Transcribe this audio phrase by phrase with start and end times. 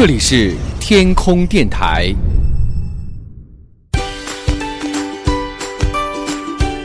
[0.00, 2.10] 这里是天空电台，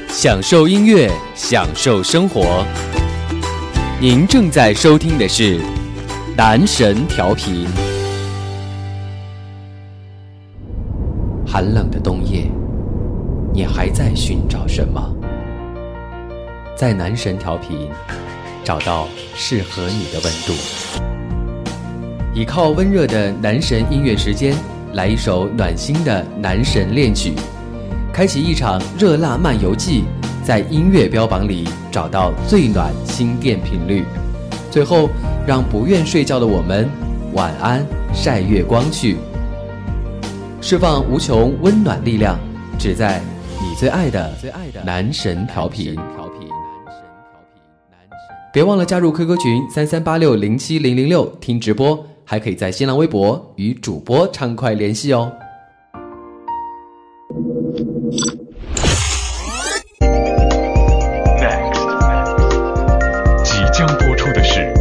[0.10, 2.66] 享受音乐，享受生活。
[4.02, 5.62] 您正在收听的是
[6.36, 7.66] 男神调频。
[11.48, 12.52] 寒冷的冬夜，
[13.54, 15.02] 你还在寻找什么？
[16.76, 17.90] 在男神调频，
[18.62, 20.54] 找到适合你的温度。
[22.36, 24.54] 倚靠温热的男神音乐时间，
[24.92, 27.32] 来一首暖心的男神恋曲，
[28.12, 30.04] 开启一场热辣漫游记，
[30.44, 34.04] 在音乐标榜里找到最暖心电频率。
[34.70, 35.10] 最后，
[35.48, 36.90] 让不愿睡觉的我们
[37.32, 39.16] 晚安，晒月光去，
[40.60, 42.38] 释放无穷温暖力量，
[42.78, 43.22] 只在
[43.62, 45.96] 你最爱的最爱的男神调频。
[48.52, 52.06] 别忘了加入 QQ 群三三八六零七零零六听直播。
[52.26, 55.32] 还可以在新浪微博与主播畅快联系哦。
[61.40, 61.84] Next，
[63.44, 64.74] 即将播出的是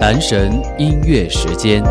[0.00, 1.82] 男神音乐时间。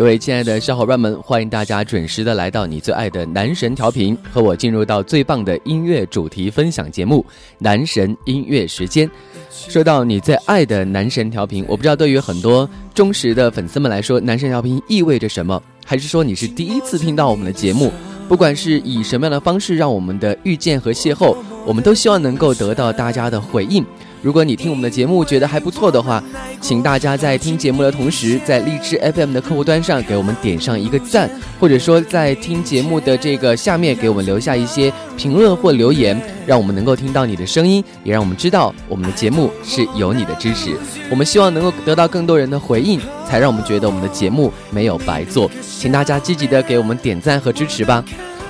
[0.00, 7.22] 各位亲爱的小伙伴们，欢迎大家准时的来到你最爱的男神调频，和我进入到最棒的音乐主题分享节目——
[7.60, 9.08] 男神音乐时间。
[9.50, 17.92] 说到你最爱的男神调频，我不知道对于很多忠实的粉丝们来说，男神调频意味着什么，还是说你是第一次听到我们的节目？
[18.26, 21.36] 不管是以什么样的方式让我们的遇见和邂逅，
[21.66, 23.84] 我们都希望能够得到大家的回应。
[24.22, 26.22] 如果你听我们的节目觉得还不错的话，
[26.60, 40.76] 请大家在听节目的同时，在荔枝 FM 的客户端上给我们点上一个赞，或者说在听节目的这个下面给我们留下一些评论或留言，让我们能够听到你的声音，也让我们知道我们的节目是有你的支持。
[41.10, 45.50] 我们希望能够得到更多人的回应，才让我们觉得我们的节目没有白做。
[45.62, 48.04] 请大家积极的给我们点赞和支持吧。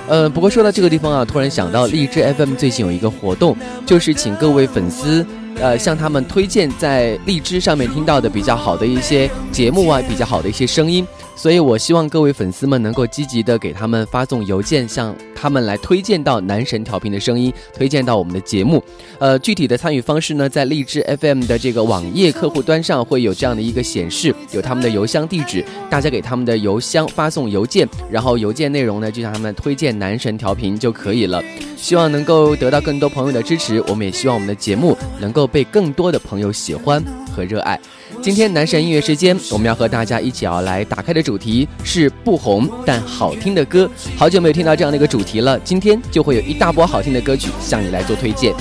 [0.07, 5.25] 呃，不过说到这个地方啊，突然想到荔枝 FM 最近有一个活动，就是请各位粉丝。
[5.59, 11.05] 呃，向他们推荐在荔枝上面听到的比较好的一些节目啊，比较好的一些声音。
[11.35, 18.83] 所以，我希望各位粉丝们能够积极的给他们发送邮件，向他们来推荐到男神调频的声音，推荐到我们的节目。
[19.17, 31.41] 呃，具体的参与方式呢，在荔枝 FM 的这个网页客户端上会有这样的一个显示，有他们的邮箱地址，大家给他们的邮箱发送邮件，然后邮件内容呢就向他们推荐男神调频就可以了。
[31.75, 37.03] 希望能够得到更多朋友的支持，我们也希望我们的节目能够被更多的朋友喜欢
[37.35, 37.79] 和热爱。
[38.21, 43.89] 今天男神音乐时间，我们要和大家一起要来打开的主题是不红但好听的歌。
[44.15, 48.53] 好久没有听到这样的一个主题了，今天就会有一大波好听的歌曲向你来做推荐。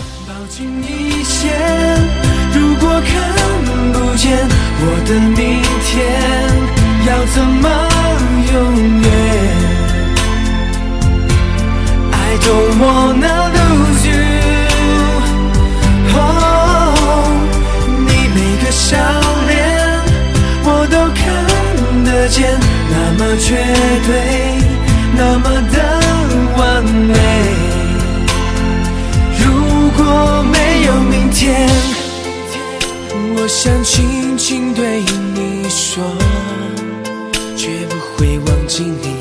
[2.52, 3.12] 如果看
[3.92, 4.48] 不见
[4.80, 5.94] 我的明天，
[7.06, 7.68] 要怎么
[8.52, 8.54] 永
[9.02, 9.08] 远
[12.12, 14.16] ？I don't wanna lose you。
[22.28, 22.58] 见
[22.90, 23.56] 那么绝
[24.06, 24.10] 对，
[25.16, 25.76] 那么的
[26.56, 27.14] 完美。
[29.38, 29.44] 如
[29.96, 31.68] 果没有明天，
[33.36, 35.00] 我想轻轻对
[35.34, 36.04] 你说，
[37.56, 39.16] 绝不会忘记你，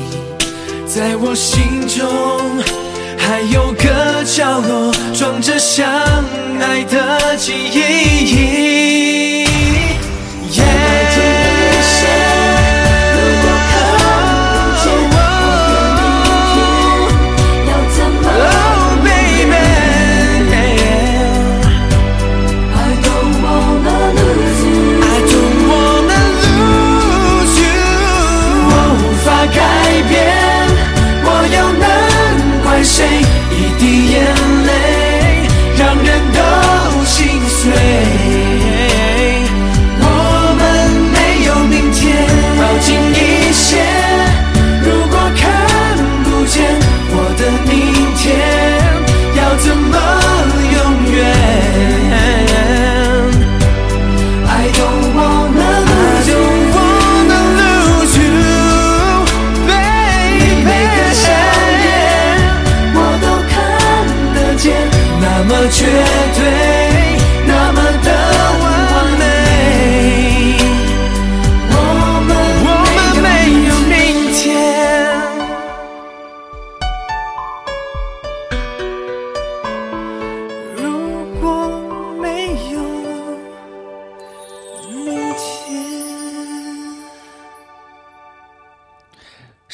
[0.86, 2.06] 在我心中
[3.18, 5.88] 还有个角落，装着相
[6.60, 9.49] 爱的记忆。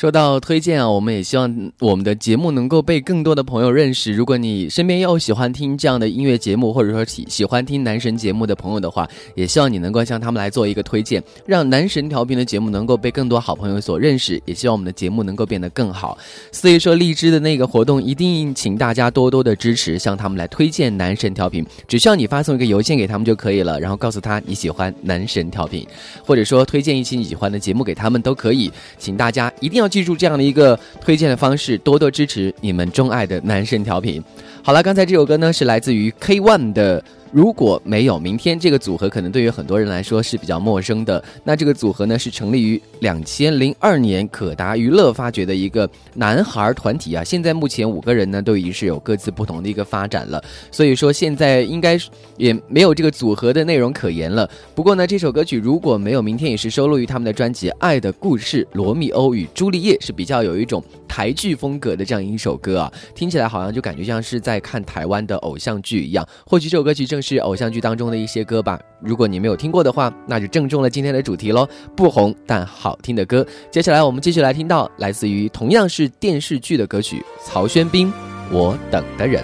[0.06, 4.12] 说到推荐啊，我们也希望我们的节目能够被更多的朋友认识。
[4.12, 9.04] 如果你身边有喜欢听这样的音乐节目，或者说喜喜欢听男神节目的朋友的话，
[9.34, 14.40] 也希望你能够向他们来做一个推荐，让男神调频的节目能够被更多好朋友所认识。
[14.44, 16.16] 也希望我们的节目能够变得更好。
[16.52, 21.66] 所以说，荔枝的那个活动一定请大家多多的支持，向他们来推荐男神调频。
[21.88, 25.84] 只需要你发送一个邮件给他们就可以了，然后告诉他你喜欢男神调频，
[26.24, 28.70] 或者说推荐一期你喜欢的节目给他们都可以。
[28.96, 34.22] 请大家一定要记住这样的一个推荐的方式，多多支持你们钟爱的男神调频。
[34.62, 37.02] 好了，刚才这首歌呢是来自于 K One 的。
[37.36, 41.22] 如果没有明天，这个组合可能对于很多人来说是比较陌生的。
[41.44, 47.22] 那这个组合呢是成立于两千零二年，可达娱乐发掘的一个男孩团体啊。
[47.22, 51.98] 现在目前五个人呢都已经是有各自不同的一个发展了，所以说现在应该
[52.38, 54.48] 也没有这个组合的内容可言了。
[54.74, 66.26] 不过呢，这首歌曲如果没有明天，也是收录于他们的专辑《爱的故事：罗密欧与朱丽叶》，是比较有一种台剧风格的这样一首歌啊，听起来好像就感觉像是在看台湾的偶像剧一样。
[66.46, 68.78] 或许这首歌曲正是偶像剧当中的一些歌吧。
[69.00, 71.68] 如果你没有听过的话，那就正中了今天的主题喽。
[71.96, 78.06] 不红但好听的歌，接下来我们继续来听到来自于同样是电视剧的歌曲，曹轩宾
[78.52, 79.42] 《我等的人》。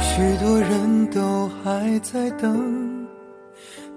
[0.00, 3.06] 许多人都还在等，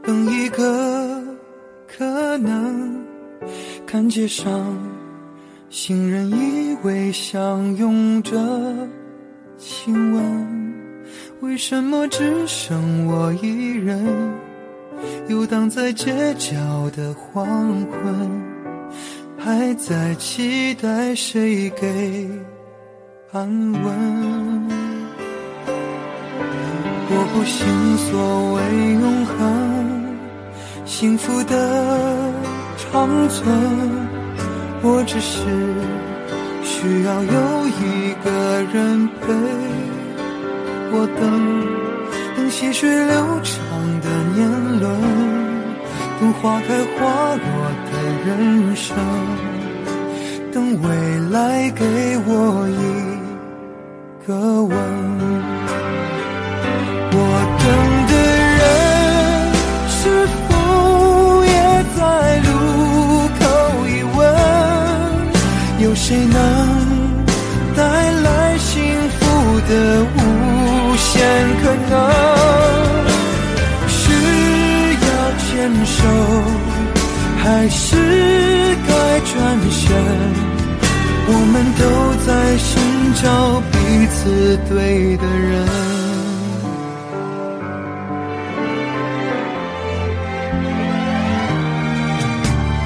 [0.03, 1.21] 等一个
[1.87, 2.99] 可能。
[3.87, 4.49] 看街上，
[5.71, 8.37] 行人依偎相拥着
[9.57, 10.73] 亲吻，
[11.39, 14.05] 为什么只剩我一人，
[15.29, 16.57] 游荡在街角
[16.93, 17.45] 的黄
[17.85, 18.29] 昏，
[19.37, 22.29] 还在期待谁给
[23.31, 24.69] 安稳？
[27.13, 27.65] 我不信
[28.09, 28.61] 所谓
[28.99, 30.17] 永恒，
[30.83, 32.29] 幸福的
[32.77, 34.20] 长存，
[34.83, 35.37] 我只是
[36.63, 38.29] 需要有一个
[38.73, 39.31] 人陪
[40.91, 41.21] 我等，
[42.35, 43.13] 等细水流
[43.43, 43.55] 长
[44.01, 44.39] 的年
[44.79, 44.83] 轮，
[46.19, 46.67] 等花开
[46.97, 47.45] 花落
[47.91, 47.91] 的
[48.25, 48.97] 人生，
[50.51, 50.87] 等未
[51.29, 51.85] 来给
[52.25, 55.10] 我一个吻。
[69.71, 70.15] 的无
[70.97, 71.11] 限
[71.63, 71.93] 可能？
[73.87, 73.95] 是
[75.07, 75.09] 要
[75.39, 75.49] 牵
[75.85, 75.97] 手，
[77.41, 77.79] 还是
[78.85, 78.91] 该
[79.31, 79.33] 转
[79.71, 79.81] 身？
[81.33, 81.81] 我们都
[82.27, 82.69] 在寻
[83.23, 83.23] 找
[83.71, 83.73] 彼
[84.07, 84.19] 此
[84.67, 85.49] 对的人。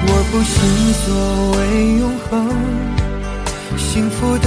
[0.08, 0.54] 我不信
[1.02, 1.04] 所
[1.56, 1.58] 谓
[1.98, 2.30] 永恒，
[3.76, 4.46] 幸福的，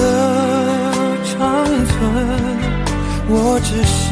[3.31, 4.07] 我只是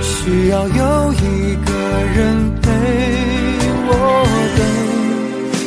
[0.00, 1.72] 需要有一个
[2.14, 2.70] 人陪
[3.88, 3.90] 我
[4.56, 4.60] 等，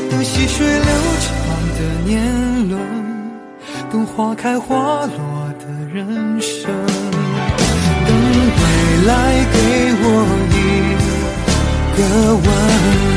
[0.09, 1.27] 等细水流长
[1.75, 2.13] 的年
[2.69, 2.79] 轮，
[3.91, 6.71] 等花开花落的人生，
[8.07, 8.09] 等
[8.57, 8.61] 未
[9.05, 9.11] 来
[9.51, 9.55] 给
[10.01, 10.05] 我
[10.51, 10.55] 一
[11.97, 11.99] 个
[12.35, 13.14] 吻。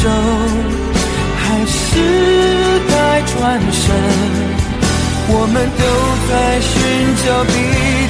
[0.00, 0.08] 手，
[1.36, 1.78] 还是
[2.88, 2.92] 该
[3.22, 3.34] 转
[3.70, 3.84] 身？
[5.32, 5.82] 我们都
[6.28, 6.68] 在寻
[7.22, 7.52] 找彼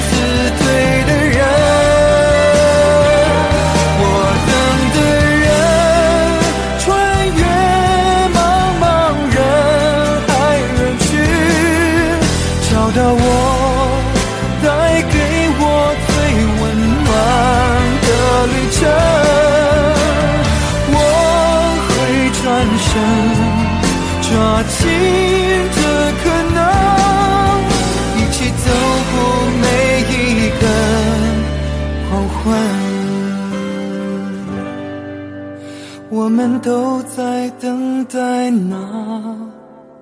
[36.61, 39.37] 都在等待那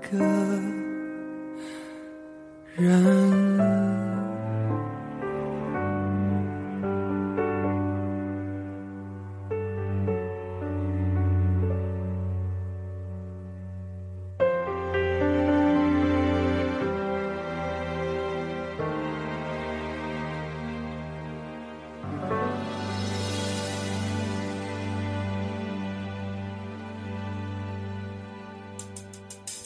[0.09, 0.17] 个
[2.75, 3.38] 人。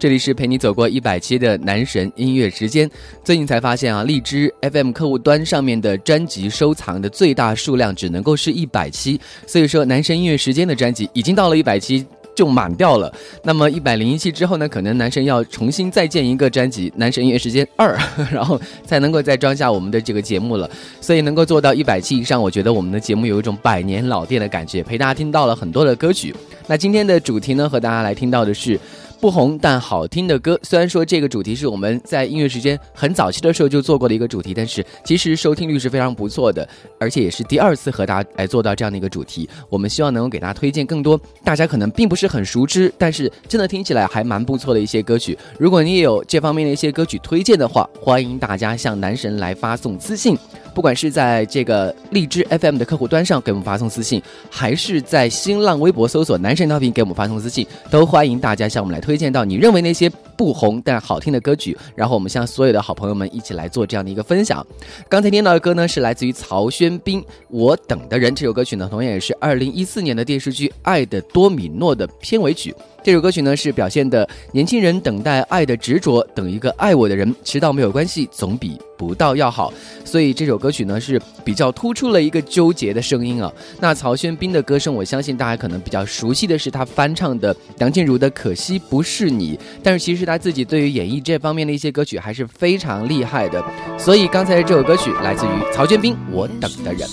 [0.00, 2.90] 这里是陪你走过一百期的男神音乐时间。
[3.22, 12.02] 最近才发现啊，荔枝 FM 客户端上面的专辑收藏的最大数量只能够是一百期，所以说男神音乐时间的专辑已经到了一百期
[12.34, 13.12] 就满掉了。
[13.44, 17.94] 那么一百零一期之后呢，可能男神要重新再建一个专辑《男神音乐时间二》，
[18.32, 20.70] 然后才能够再装下我们的这个节目了。
[21.02, 26.34] 所以能够做到一百期以上，我觉得我们的节目有一种百年老店的感觉，陪大家听到了很多的歌曲。
[26.66, 28.80] 那今天的主题呢，和大家来听到的是。
[29.20, 36.66] 不红但好听的歌，虽然说这个主题是我们在音乐时间很早期的时候就做过的一个主题，但是其实收听率是非常不错的，
[36.98, 39.46] 而且也是第二次和大家来做到这样的一个主题。
[39.68, 45.36] 我们希望能够给大家推荐更多大家可能并不是很熟知，但是真的听起来还蛮不错的一些歌曲。
[45.58, 50.34] 如果你也有这方面的一些歌曲推荐的话，欢迎大家向男神来发送私信。
[50.72, 64.64] 不管是在这个荔枝 FM 的客户端上给我们发送私信，还是在新浪微博搜索“男神调频”给我们发送私信，都欢迎大家向我们来推推荐到你认为那些不红但好听的歌曲，然后我们向所有的好朋友们一起来做这样的一个分享。
[65.08, 72.72] 刚才听到的歌呢，是来自于曹轩宾《我等的人》这首歌曲呢，同样也是二零一四年的电视剧《爱的多米诺》的片尾曲。
[73.02, 79.72] 这首歌曲呢，是表现的年轻人等待爱的执着，等一个爱我的人，迟到没有关系，总比不到要好。
[80.04, 83.50] 所以这首歌曲呢，是比较突出了一个纠结的声音啊。
[83.80, 93.64] 那曹轩宾的歌声，我相信大家可能比较熟悉的是他翻唱的梁静茹的《可惜不是你》，但是其实他自己对于演绎这方面的一些歌曲还是非常厉害的。
[93.98, 97.08] 所以刚才这首歌曲来自于曹轩宾，《我等的人》。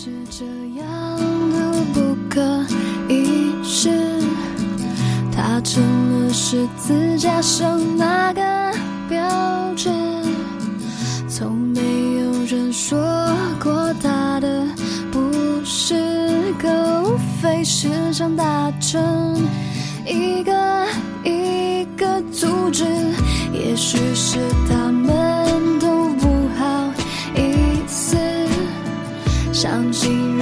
[5.37, 5.83] 它成
[6.25, 8.41] 了十字架上那个
[9.07, 9.21] 标
[9.75, 9.87] 志，
[11.29, 11.79] 从没
[12.17, 12.97] 有人说
[13.63, 14.65] 过他的
[15.11, 15.31] 不
[15.63, 19.39] 是个，无非是想达成
[20.07, 20.87] 一个
[21.23, 22.83] 一个组织，
[23.53, 26.27] 也许是他们都不
[26.57, 26.91] 好
[27.35, 28.17] 意思，
[29.53, 30.36] 相信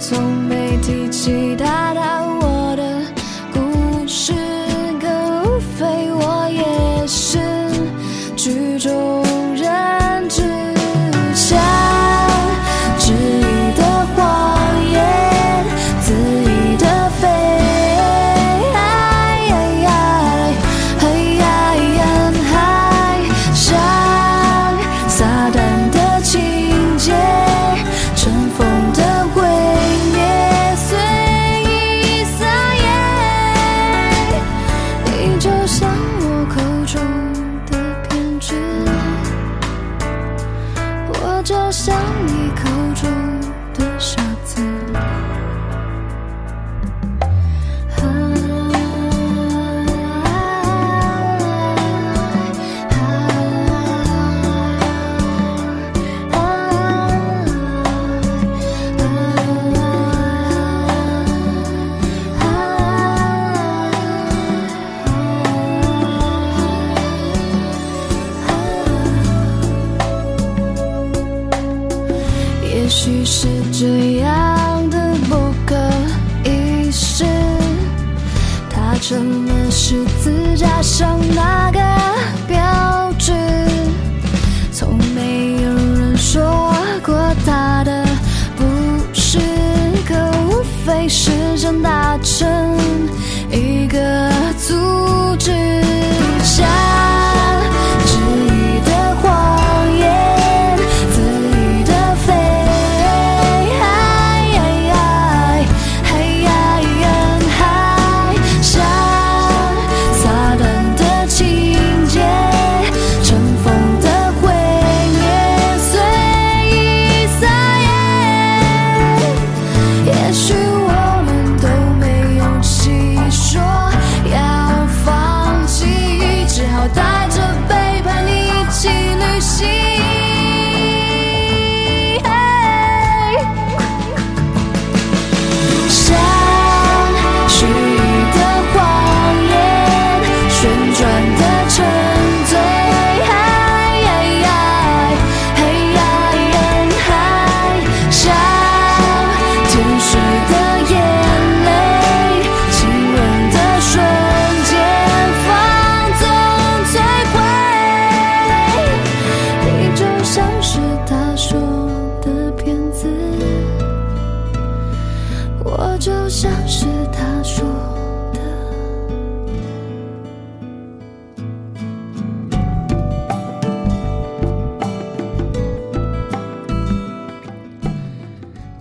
[0.00, 2.19] 从没提起他，他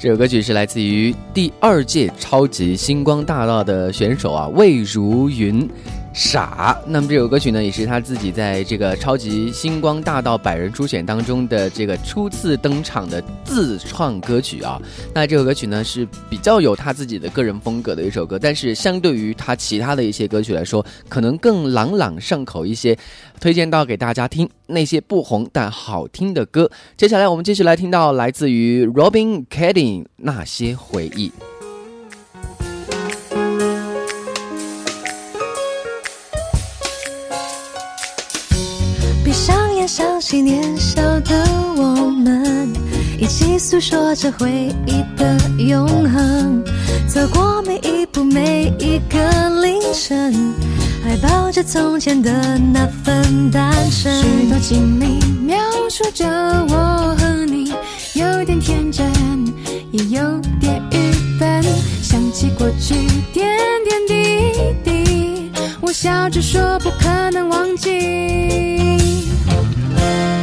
[0.01, 5.69] 这首歌曲是来自于第二届超级星光大道的选手啊，魏如云。
[6.21, 14.81] 傻，那么这首歌曲呢，也是他自己在这个超级星光大道百人初选当中的这个初次登场的自创歌曲啊。
[15.13, 22.97] 那这首歌曲呢，是比较有他自己的个人风格的一首歌，但是相对于他其他的一些歌曲来说，可能更朗朗上口一些。
[23.39, 26.69] 推荐到给大家听那些不红但好听的歌。
[26.97, 31.31] 接下来我们继续来听到来自于 Robin Kedding 那些回忆。
[39.99, 41.43] 想起年少的
[41.75, 42.71] 我们，
[43.19, 46.63] 一起诉说着回忆的永恒。
[47.05, 50.33] 走过每一步，每一个凌晨，
[51.03, 52.31] 还抱着从前的
[52.71, 54.13] 那份单纯。
[54.21, 55.57] 许多经历描
[55.89, 56.25] 述着
[56.69, 57.73] 我和你，
[58.13, 59.05] 有点天真，
[59.91, 61.61] 也有点愚笨。
[62.01, 62.95] 想起过去
[63.33, 67.89] 点点滴滴，我笑着说不可能忘记。
[69.99, 70.38] Bye.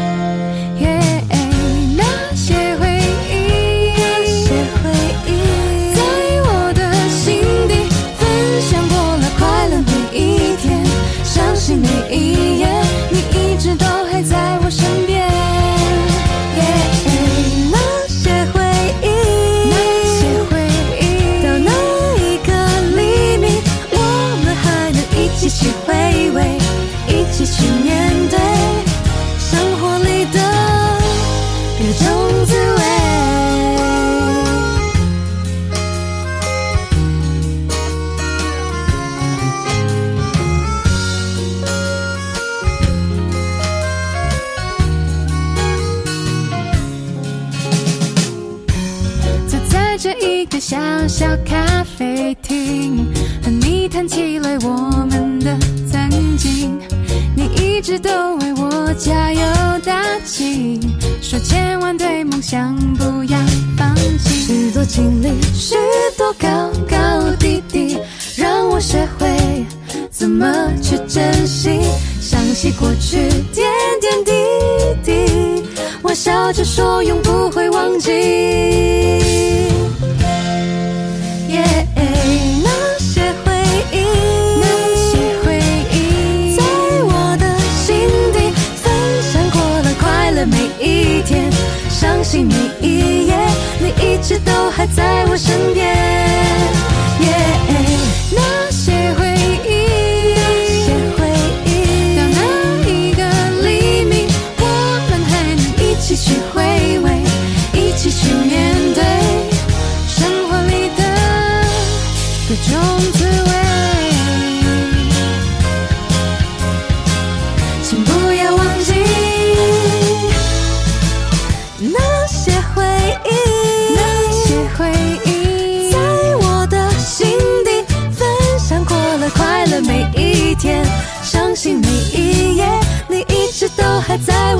[92.44, 93.36] 每一夜，
[93.78, 95.85] 你一直都还在我身边。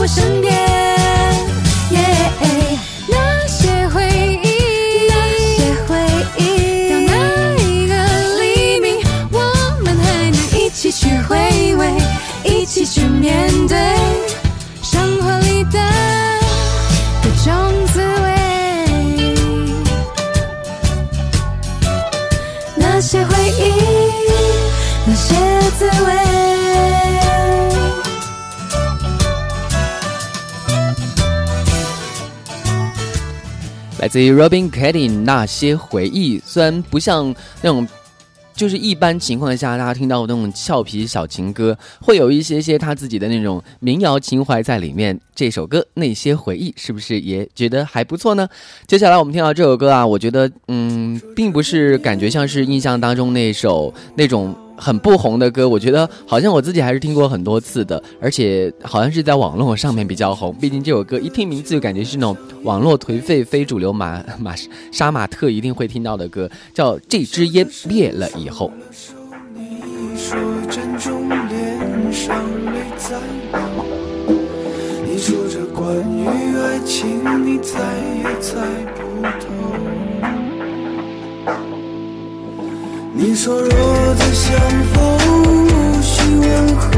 [0.07, 0.55] 身边。
[1.91, 1.99] 耶，
[3.09, 4.07] 那些回
[4.43, 4.47] 忆，
[5.09, 5.15] 那
[5.57, 5.97] 些回
[6.39, 7.15] 忆，到哪
[7.63, 7.95] 一个
[8.41, 8.87] 黎明，
[9.33, 9.39] 我
[9.83, 11.37] 们还能一起去回
[11.77, 11.89] 味，
[12.45, 13.77] 一起去面对
[14.83, 15.79] 生活里的
[17.23, 18.25] 各种滋味。
[22.77, 23.73] 那些回忆，
[25.07, 25.35] 那些
[25.79, 26.26] 滋味。
[34.07, 37.85] 来自于 Robin k e t t y 那些回忆，虽然不像那种。
[38.55, 45.21] 就是一般情况下，大家听到那种俏皮小情歌，会有一些些他自己的那种民谣情怀在里面。
[45.37, 48.49] 这首歌那些回忆，是不是也觉得还不错呢？
[48.89, 54.53] 接下来我们听到这首歌啊，我觉得嗯，并不是感觉像是印象当中那首那种。
[54.79, 60.55] 很不红的歌，我觉得好像我自己还是听过很多次的，而且好像是在网络上面比较红。
[60.61, 64.55] 毕竟这首歌一听名字就感觉是那种网络颓废非主流马马
[64.93, 68.71] 杀马特一定会听到的歌，叫《这支烟灭了以后》。
[75.87, 77.79] 关于爱情你猜
[78.19, 78.59] 也猜
[78.97, 79.47] 不透。
[83.15, 84.59] 你说若再相
[84.93, 84.97] 逢，
[85.69, 86.91] 无需问候，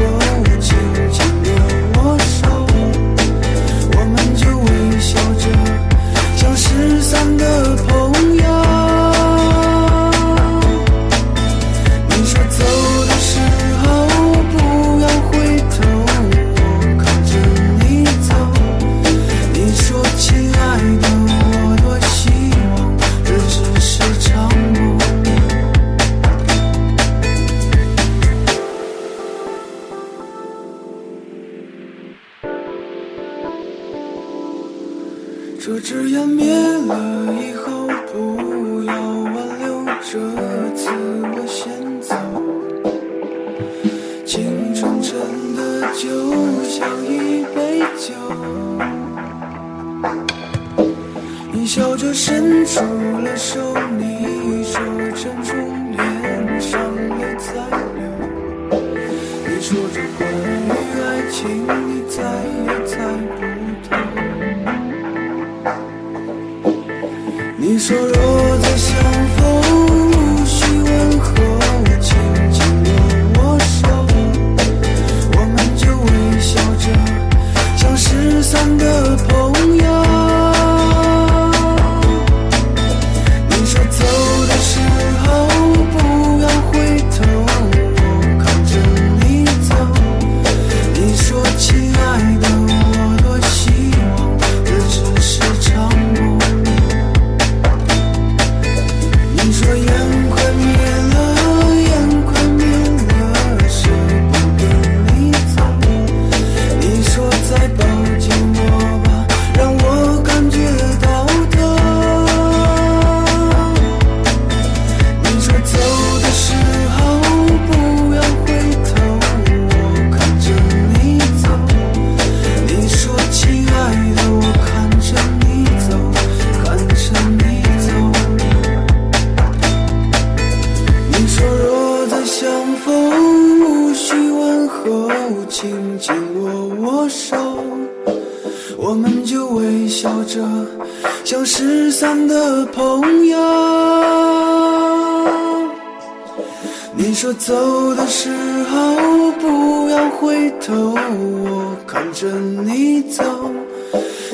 [147.01, 148.29] 你说走的时
[148.65, 153.23] 候不要回头，我看着你走。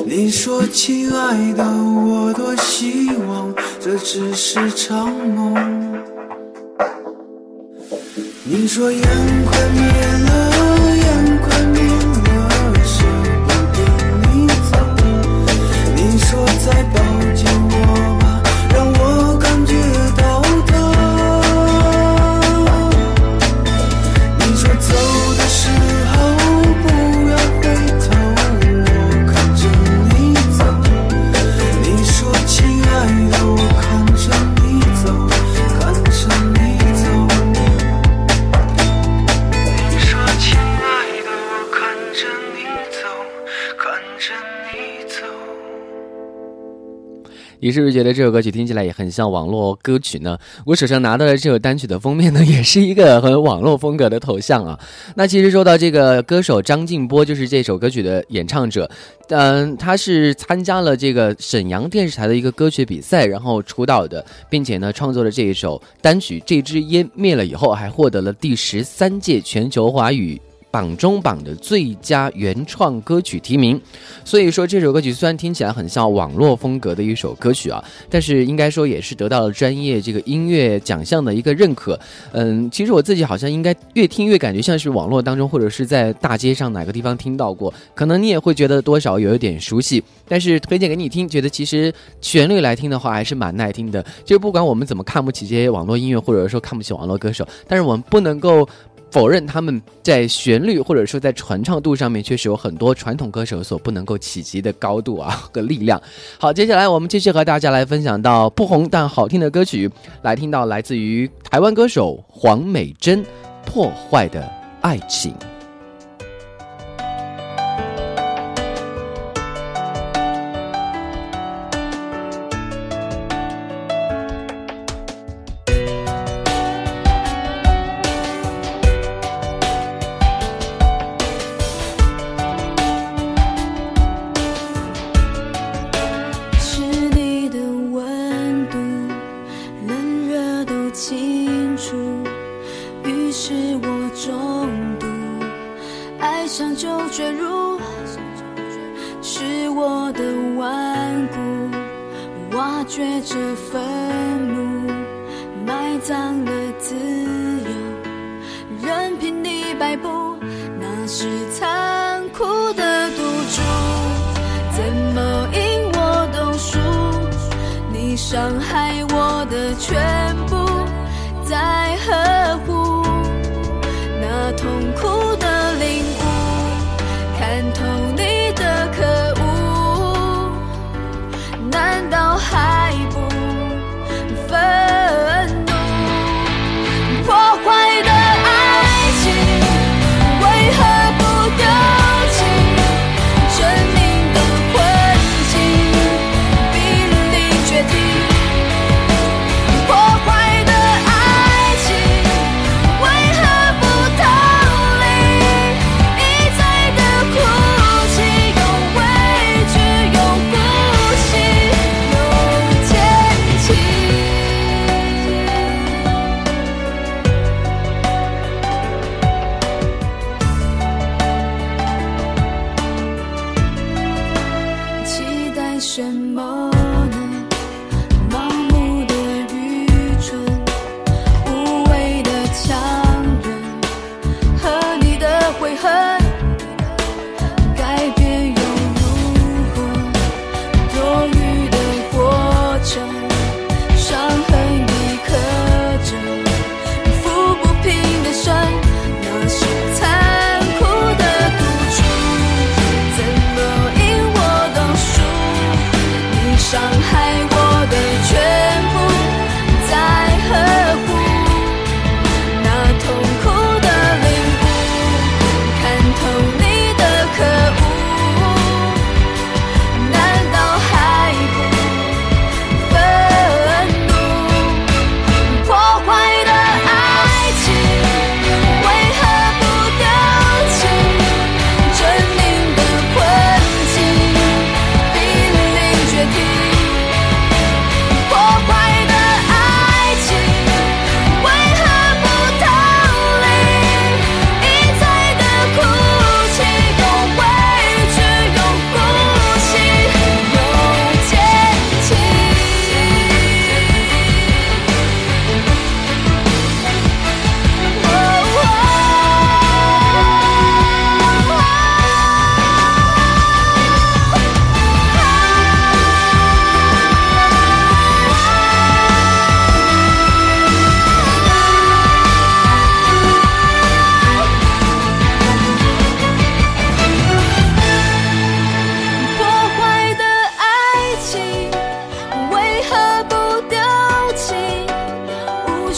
[0.04, 5.54] 你说亲爱的，我多希望这只是场梦。
[8.42, 9.00] 你说烟
[9.46, 9.80] 快灭
[10.26, 10.35] 了，
[47.66, 50.38] 你是不是觉得这首歌曲听起来也很像网络歌曲呢？
[50.64, 54.78] 我手上拿到的这首单曲的封面呢， 也是一个很网络风格的头像啊。
[55.16, 58.88] 那其实说到这个歌手张静波，就是这首歌曲的演唱者，
[59.30, 70.40] 嗯，他是参加了这个沈阳电视台的一个歌曲比赛，然后出道的，并且呢，创作了这一首单曲《这支烟灭了》以后，还获得了第十三届全球华语。
[70.70, 73.80] 榜中榜的最佳原创歌曲提名，
[74.24, 81.98] 所以说这首歌曲虽然听起来很像网络风格的一首歌曲啊，但是应该说也是得到了专业这个音乐奖项的一个认可。
[82.32, 90.02] 嗯，其实我自己好像应该越听越感觉像是网络当中或者是在大街上哪个地方听到过，可能你也会觉得多少有一点熟悉。
[90.28, 94.04] 但是推荐给你听，觉得其实旋律来听的话还是蛮耐听的。
[94.24, 98.68] 就不管我们怎么看不起这些网络音乐，或者说看不起网络歌手，但是我们不能够。
[99.16, 105.98] 否认他们在旋律或者说在传唱度上面确实有很多传统歌手所不能够企及的高度啊和力量。
[106.38, 113.24] 好，接下来我们继续和大家来分享到不红但好听的歌曲，来听到来自于台湾歌手黄美珍
[113.64, 114.46] 《破坏的
[114.82, 115.32] 爱情》。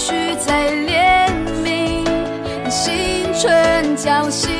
[0.08, 1.28] 去再怜
[1.62, 4.57] 悯心存侥幸。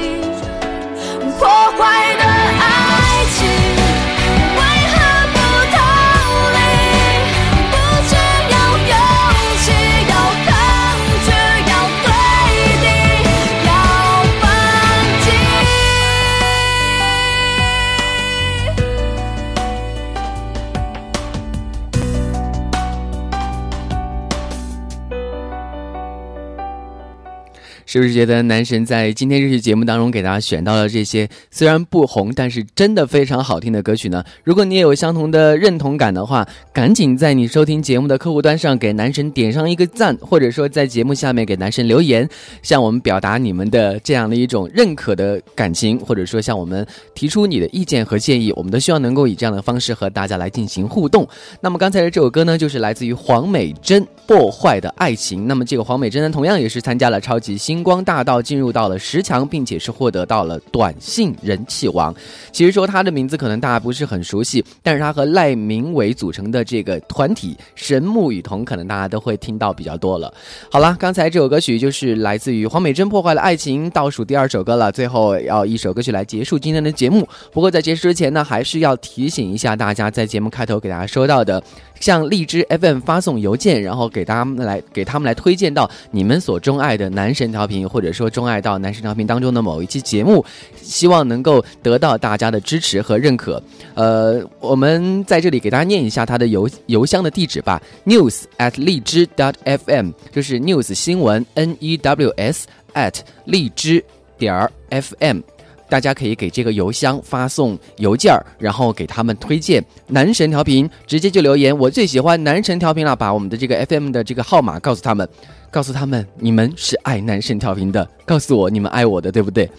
[27.88, 34.22] 是不是觉得男神在今天这期节目当中给大家选到了这些虽然不红，但是真的非常好听的歌曲呢？
[34.44, 42.28] 如果你也有相同的认同感的话，赶紧在你收听节目的客户端上给男神点上一个赞，或者说在节目下面给男神留言，
[42.62, 51.26] 向我们表达你们的这样的一种认可的感情，或者说向我们提出你的意见和建议，我们都希望能够以这样的方式和大家来进行互动。
[51.62, 55.44] 那么刚才的这首歌呢，就是来自于黄美珍《破坏的爱情》。
[55.46, 62.12] 那么这个黄美珍呢，同样也是参加了超级星星光大道，进入到了十强，并且是获得到了短信人气王。
[62.50, 70.34] 其实说他的名字可能大家不是很熟悉，但是他和赖明伟组成的这个团体神木雨桐，可能大家都会听到比较多了。
[70.68, 77.28] 好了，刚才这首歌曲就是来自于黄美珍《破坏了爱情》，倒数第二首歌了，最后要一首歌曲来结束今天的节目。
[77.52, 81.62] 不过在结束之前呢，还是要提醒一下大家，在节目开头给大家说到的。
[82.00, 90.44] 向荔枝 FM 发送邮件，然后给他们来给他们来推荐到你们所钟爱的男神调频，或者说钟爱到男神调频当中的某一期节目，
[90.82, 93.62] 希望能够得到大家的支持和认可。
[93.94, 104.02] 呃，我们在这里给大家念一下他的邮邮箱的地址吧：news at 荔枝 dot fm，就是 news 新闻 n e w s at 荔枝
[104.38, 105.42] 点儿 fm。
[105.88, 111.76] 大家可以给这个邮箱发送邮件儿，然后给他们推荐男神调频，直接就留言。
[111.76, 115.28] 我最喜欢男神调频了，把我们的这个 FM 的这个号码告诉他们。
[115.70, 118.08] 告诉他们，你们是爱男神调频的。
[118.24, 119.70] 告诉我，你们爱我的，对不对？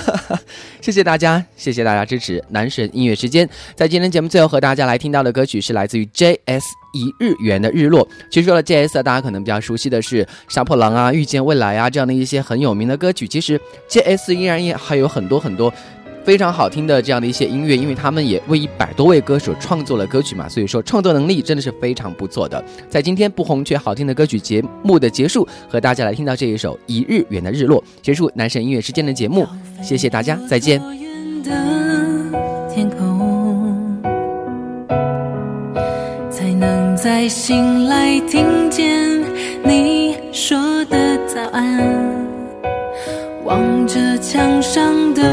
[0.80, 3.46] 谢谢大家，谢谢大家支持男神音乐时间。
[3.74, 6.64] 在今天节目最后和大家来听到的歌曲是来自于 J.S.
[6.92, 8.06] 一日元的日落。
[8.30, 9.02] 其实说了 J.S.
[9.02, 13.26] 大家可能比较熟悉的是杀破狼啊、遇见未来啊这样的一些很有名的歌曲。
[13.26, 14.34] 其实 J.S.
[14.34, 15.72] 依然也还有很多很多。
[16.24, 22.62] 非常好听的这样的一些音乐，因为他们也为一百多位歌手创作了歌曲嘛，所以说创作能力真的是非常不错的。
[22.90, 29.46] 在今天不红却好听的歌曲节目的结束，和大家来听到这一首《一日远的日落》，结束男神音乐时间的节目。
[29.82, 30.78] 谢谢大家，再见。
[32.74, 33.17] 天空，
[37.18, 39.10] 才醒来听见
[39.64, 41.84] 你说的早安，
[43.44, 45.24] 望着墙上的。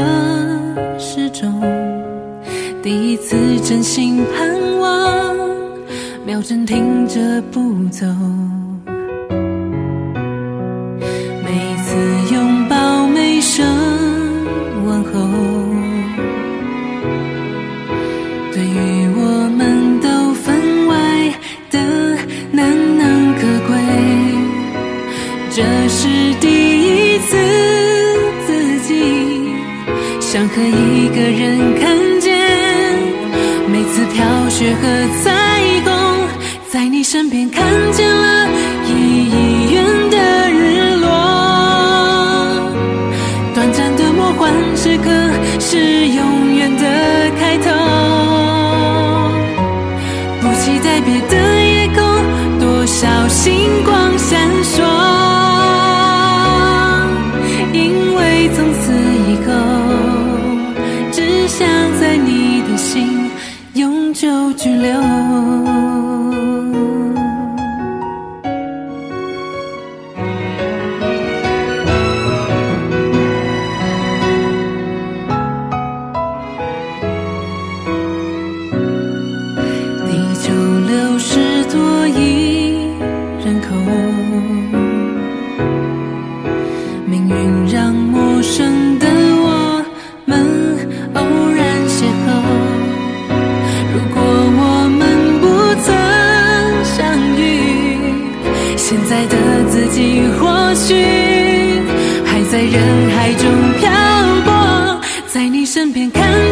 [0.98, 1.62] 时钟，
[2.82, 5.36] 第一次真心盼望，
[6.24, 8.04] 秒针停着不走。
[11.44, 13.64] 每次拥抱，每声
[34.58, 34.88] 雪和
[35.22, 35.28] 彩
[35.84, 35.92] 虹，
[36.70, 38.48] 在你身边看见了
[38.86, 38.90] 一
[39.28, 40.16] 亿远的
[40.50, 41.06] 日落。
[43.54, 45.10] 短暂的魔幻时刻
[45.60, 46.84] 是永远的
[47.38, 47.70] 开头。
[50.40, 52.00] 不期待别的夜空，
[52.58, 54.82] 多少星光闪烁。
[57.74, 58.90] 因为从此
[59.28, 59.52] 以后，
[61.12, 61.68] 只想
[62.00, 62.45] 在你
[64.86, 65.15] 拘留。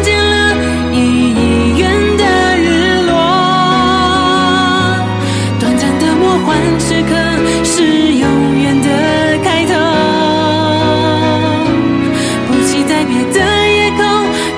[0.05, 0.55] 见了
[0.93, 2.23] 一元的
[2.59, 3.11] 日落
[5.59, 7.11] 短暂的魔幻时刻
[7.63, 8.87] 是永远的
[9.43, 9.73] 开头
[12.47, 14.05] 不计在别的夜空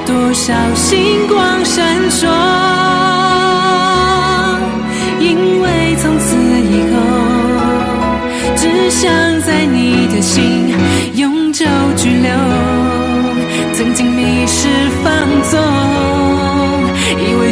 [0.05, 2.46] 多少星光闪烁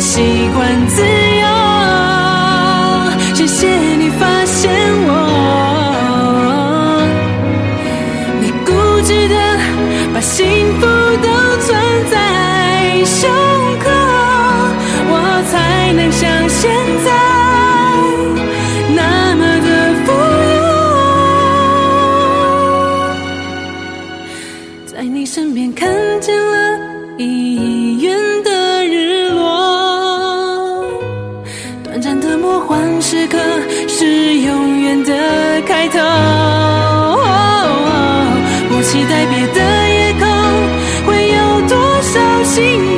[0.06, 0.22] 习
[0.54, 1.15] 惯自
[38.96, 40.26] 你在别的夜空
[41.06, 42.95] 会有多少星